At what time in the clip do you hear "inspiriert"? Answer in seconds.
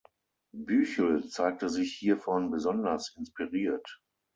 3.17-4.01